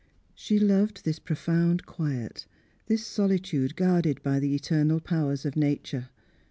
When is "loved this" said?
0.57-1.19